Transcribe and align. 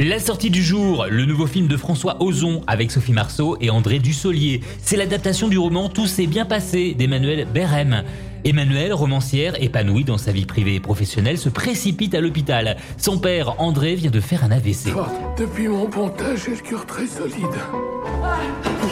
La 0.00 0.18
sortie 0.18 0.50
du 0.50 0.60
jour, 0.60 1.06
le 1.08 1.24
nouveau 1.24 1.46
film 1.46 1.68
de 1.68 1.76
François 1.76 2.20
Ozon 2.20 2.62
avec 2.66 2.90
Sophie 2.90 3.12
Marceau 3.12 3.56
et 3.60 3.70
André 3.70 4.00
Dussolier. 4.00 4.60
C'est 4.82 4.96
l'adaptation 4.96 5.46
du 5.46 5.56
roman 5.56 5.88
Tout 5.88 6.08
s'est 6.08 6.26
bien 6.26 6.44
passé 6.44 6.94
d'Emmanuel 6.94 7.46
Berem. 7.54 8.02
Emmanuel, 8.44 8.92
romancière, 8.92 9.54
épanouie 9.62 10.04
dans 10.04 10.18
sa 10.18 10.30
vie 10.30 10.44
privée 10.44 10.74
et 10.74 10.80
professionnelle, 10.80 11.38
se 11.38 11.48
précipite 11.48 12.14
à 12.14 12.20
l'hôpital. 12.20 12.76
Son 12.98 13.18
père, 13.18 13.58
André, 13.58 13.94
vient 13.94 14.10
de 14.10 14.20
faire 14.20 14.44
un 14.44 14.50
AVC. 14.50 14.92
Oh, 14.94 15.00
depuis 15.38 15.66
mon 15.66 15.86
pontage, 15.86 16.44
j'ai 16.44 16.50
le 16.50 16.58
cœur 16.58 16.84
très 16.84 17.06
solide. 17.06 17.34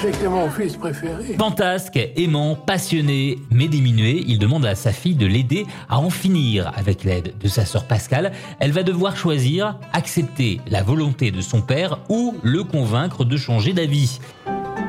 J'ai 0.00 0.28
mon 0.28 0.50
fils 0.50 0.76
préféré. 0.76 1.34
Fantasque, 1.38 1.98
aimant, 2.16 2.56
passionné, 2.56 3.38
mais 3.50 3.68
diminué, 3.68 4.24
il 4.26 4.38
demande 4.38 4.64
à 4.64 4.74
sa 4.74 4.90
fille 4.90 5.14
de 5.14 5.26
l'aider 5.26 5.66
à 5.90 5.98
en 5.98 6.08
finir. 6.08 6.72
Avec 6.74 7.04
l'aide 7.04 7.34
de 7.38 7.48
sa 7.48 7.66
sœur 7.66 7.84
Pascal, 7.84 8.32
elle 8.58 8.72
va 8.72 8.82
devoir 8.82 9.16
choisir, 9.16 9.78
accepter 9.92 10.60
la 10.66 10.82
volonté 10.82 11.30
de 11.30 11.42
son 11.42 11.60
père 11.60 11.98
ou 12.08 12.36
le 12.42 12.64
convaincre 12.64 13.24
de 13.24 13.36
changer 13.36 13.74
d'avis. 13.74 14.18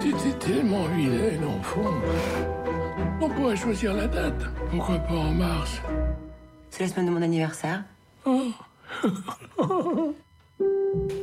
T'étais 0.00 0.38
tellement 0.38 0.84
enfant. 1.60 1.90
On 3.24 3.28
pourrait 3.30 3.56
choisir 3.56 3.94
la 3.94 4.06
date. 4.06 4.44
Pourquoi 4.70 4.98
pas 4.98 5.14
en 5.14 5.32
mars? 5.32 5.80
C'est 6.68 6.82
la 6.82 6.90
semaine 6.90 7.06
de 7.06 7.10
mon 7.10 7.22
anniversaire. 7.22 7.82
Oh. 8.26 8.52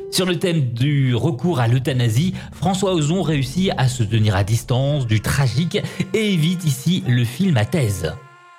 Sur 0.09 0.25
le 0.25 0.39
thème 0.39 0.61
du 0.73 1.13
recours 1.13 1.59
à 1.59 1.67
l'euthanasie, 1.67 2.33
François 2.53 2.95
Ozon 2.95 3.21
réussit 3.21 3.71
à 3.77 3.87
se 3.87 4.01
tenir 4.01 4.35
à 4.35 4.43
distance 4.43 5.05
du 5.05 5.21
tragique 5.21 5.77
et 6.15 6.33
évite 6.33 6.65
ici 6.65 7.03
le 7.07 7.23
film 7.23 7.55
à 7.55 7.65
thèse. 7.65 8.11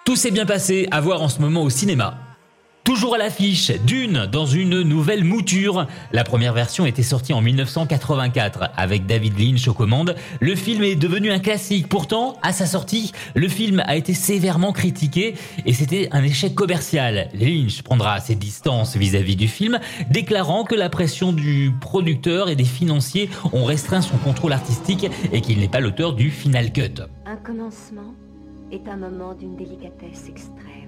Tout 0.05 0.15
s'est 0.15 0.31
bien 0.31 0.47
passé 0.47 0.87
à 0.93 1.01
voir 1.01 1.21
en 1.21 1.29
ce 1.29 1.41
moment 1.41 1.65
au 1.65 1.71
cinéma. 1.71 2.32
Toujours 2.85 3.15
à 3.15 3.19
l'affiche, 3.19 3.71
Dune 3.87 4.27
dans 4.31 4.45
une 4.45 4.83
nouvelle 4.83 5.23
mouture. 5.23 5.87
La 6.13 6.25
première 6.25 6.53
version 6.53 6.85
était 6.85 7.05
sortie 7.05 7.33
en 7.33 7.41
1984 7.41 8.71
avec 8.77 9.07
David 9.07 9.39
Lynch 9.39 9.69
aux 9.69 9.73
commandes. 9.73 10.17
Le 10.41 10.57
film 10.57 10.83
est 10.83 10.97
devenu 10.97 11.31
un 11.31 11.39
classique. 11.39 11.89
Pourtant, 11.89 12.37
à 12.43 12.53
sa 12.53 12.67
sortie, 12.67 13.13
le 13.37 13.47
film 13.47 13.85
a 13.87 13.95
été 13.95 14.15
sévèrement 14.15 14.73
critiqué 14.73 15.35
et 15.65 15.73
c'était 15.75 16.09
un 16.11 16.25
échec 16.25 16.57
commercial. 16.57 17.29
Lynch 17.35 17.83
prendra 17.83 18.19
ses 18.19 18.35
distances 18.35 18.97
vis-à-vis 18.97 19.37
du 19.37 19.47
film, 19.47 19.79
déclarant 20.11 20.65
que 20.65 20.75
la 20.75 20.91
pression 20.91 21.33
du 21.33 21.71
producteur 21.81 22.49
et 22.49 22.57
des 22.57 22.65
financiers 22.65 23.31
ont 23.53 23.65
restreint 23.65 24.03
son 24.03 24.17
contrôle 24.17 24.53
artistique 24.53 25.09
et 25.33 25.41
qu'il 25.41 25.61
n'est 25.61 25.69
pas 25.69 25.81
l'auteur 25.81 26.15
du 26.15 26.31
Final 26.31 26.73
Cut. 26.73 27.03
Un 27.27 27.37
commencement 27.37 28.13
est 28.73 28.89
un 28.89 28.97
moment 28.97 29.35
d'une 29.35 29.55
délicatesse 29.55 30.29
extrême. 30.29 30.82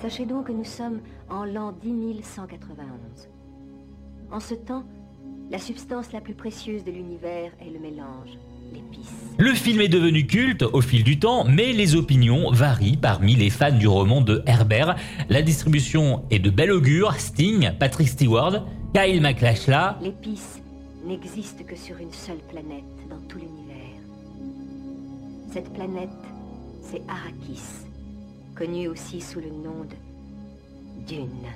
Sachez 0.00 0.24
donc 0.24 0.46
que 0.46 0.52
nous 0.52 0.64
sommes 0.64 1.00
en 1.28 1.44
l'an 1.44 1.74
10191. 1.82 3.28
En 4.32 4.40
ce 4.40 4.54
temps, 4.54 4.84
la 5.50 5.58
substance 5.58 6.12
la 6.12 6.22
plus 6.22 6.32
précieuse 6.32 6.84
de 6.84 6.90
l'univers 6.90 7.52
est 7.60 7.70
le 7.70 7.78
mélange, 7.78 8.38
l'épice. 8.72 9.12
Le 9.38 9.52
film 9.52 9.82
est 9.82 9.88
devenu 9.88 10.26
culte 10.26 10.62
au 10.62 10.80
fil 10.80 11.04
du 11.04 11.18
temps, 11.18 11.44
mais 11.44 11.74
les 11.74 11.96
opinions 11.96 12.50
varient 12.50 12.96
parmi 12.96 13.34
les 13.36 13.50
fans 13.50 13.76
du 13.76 13.88
roman 13.88 14.22
de 14.22 14.42
Herbert. 14.46 14.96
La 15.28 15.42
distribution 15.42 16.24
est 16.30 16.38
de 16.38 16.48
bel 16.48 16.72
augure. 16.72 17.12
Sting, 17.16 17.70
Patrick 17.78 18.08
Stewart, 18.08 18.64
Kyle 18.94 19.20
MacLachlan. 19.20 19.96
L'épice 20.00 20.62
n'existe 21.04 21.66
que 21.66 21.76
sur 21.76 21.98
une 21.98 22.12
seule 22.12 22.40
planète 22.48 22.84
dans 23.10 23.20
tout 23.28 23.38
l'univers. 23.38 24.00
Cette 25.52 25.70
planète, 25.74 26.08
c'est 26.82 27.02
Arrakis 27.06 27.90
connu 28.60 28.88
aussi 28.88 29.22
sous 29.22 29.40
le 29.40 29.48
nom 29.48 29.86
de 29.88 31.06
Dune. 31.06 31.46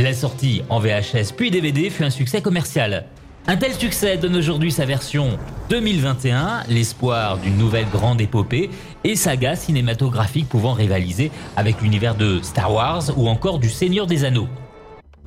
La 0.00 0.12
sortie 0.12 0.62
en 0.68 0.80
VHS 0.80 1.32
puis 1.36 1.52
DVD 1.52 1.90
fut 1.90 2.02
un 2.02 2.10
succès 2.10 2.42
commercial. 2.42 3.06
Un 3.46 3.56
tel 3.56 3.72
succès 3.72 4.16
donne 4.16 4.34
aujourd'hui 4.34 4.72
sa 4.72 4.84
version 4.84 5.38
2021, 5.70 6.64
l'espoir 6.68 7.38
d'une 7.38 7.56
nouvelle 7.56 7.88
grande 7.88 8.20
épopée 8.20 8.68
et 9.04 9.14
saga 9.14 9.54
cinématographique 9.54 10.48
pouvant 10.48 10.72
rivaliser 10.72 11.30
avec 11.56 11.80
l'univers 11.82 12.16
de 12.16 12.40
Star 12.42 12.74
Wars 12.74 13.16
ou 13.16 13.28
encore 13.28 13.60
du 13.60 13.70
Seigneur 13.70 14.08
des 14.08 14.24
Anneaux. 14.24 14.48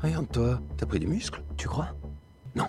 Regarde-toi, 0.03 0.59
t'as 0.75 0.85
pris 0.87 0.99
du 0.99 1.07
muscle, 1.07 1.41
tu 1.55 1.69
crois? 1.69 1.87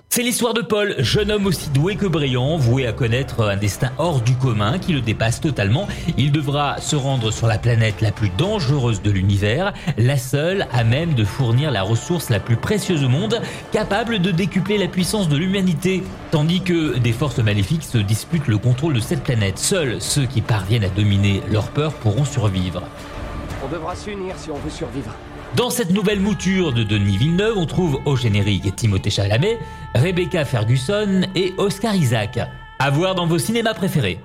C'est 0.08 0.22
l'histoire 0.22 0.54
de 0.54 0.62
Paul, 0.62 0.94
jeune 0.98 1.30
homme 1.30 1.46
aussi 1.46 1.70
doué 1.70 1.96
que 1.96 2.06
brillant, 2.06 2.56
voué 2.56 2.86
à 2.86 2.92
connaître 2.92 3.48
un 3.48 3.56
destin 3.56 3.90
hors 3.98 4.20
du 4.20 4.34
commun 4.34 4.78
qui 4.78 4.92
le 4.92 5.00
dépasse 5.00 5.40
totalement. 5.40 5.86
Il 6.16 6.32
devra 6.32 6.80
se 6.80 6.96
rendre 6.96 7.30
sur 7.30 7.46
la 7.46 7.58
planète 7.58 8.00
la 8.00 8.10
plus 8.10 8.30
dangereuse 8.30 9.02
de 9.02 9.10
l'univers, 9.10 9.72
la 9.96 10.16
seule 10.16 10.66
à 10.72 10.84
même 10.84 11.14
de 11.14 11.24
fournir 11.24 11.70
la 11.70 11.82
ressource 11.82 12.30
la 12.30 12.40
plus 12.40 12.56
précieuse 12.56 13.04
au 13.04 13.08
monde, 13.08 13.40
capable 13.70 14.18
de 14.18 14.30
décupler 14.30 14.78
la 14.78 14.88
puissance 14.88 15.28
de 15.28 15.36
l'humanité. 15.36 16.02
Tandis 16.30 16.62
que 16.62 16.98
des 16.98 17.12
forces 17.12 17.38
maléfiques 17.38 17.84
se 17.84 17.98
disputent 17.98 18.48
le 18.48 18.58
contrôle 18.58 18.94
de 18.94 19.00
cette 19.00 19.22
planète. 19.22 19.58
Seuls 19.58 20.00
ceux 20.00 20.26
qui 20.26 20.40
parviennent 20.40 20.84
à 20.84 20.88
dominer 20.88 21.42
leur 21.50 21.68
peur 21.68 21.92
pourront 21.94 22.24
survivre. 22.24 22.82
On 23.64 23.68
devra 23.68 23.94
s'unir 23.94 24.34
si 24.36 24.50
on 24.50 24.58
veut 24.58 24.70
survivre. 24.70 25.14
Dans 25.56 25.70
cette 25.70 25.90
nouvelle 25.90 26.20
mouture 26.20 26.72
de 26.72 26.82
Denis 26.82 27.16
Villeneuve, 27.16 27.56
on 27.56 27.66
trouve 27.66 28.00
au 28.04 28.16
générique 28.16 28.76
Timothée 28.76 29.10
Chalamet, 29.10 29.58
Rebecca 29.94 30.44
Ferguson 30.44 31.22
et 31.34 31.54
Oscar 31.56 31.94
Isaac. 31.94 32.38
À 32.78 32.90
voir 32.90 33.14
dans 33.14 33.26
vos 33.26 33.38
cinémas 33.38 33.74
préférés. 33.74 34.20